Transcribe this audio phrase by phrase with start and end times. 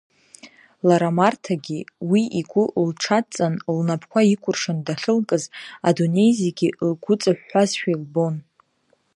[0.87, 5.43] Лара Марҭагьы уи игәы лҽадҵан, лнапқәа икәыршан дахьылкыз,
[5.87, 8.35] адунеи зегьы лгәыҵыҳәҳәазшәа лбон.